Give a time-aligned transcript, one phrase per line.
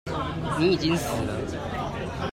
[0.57, 1.39] 你已經死了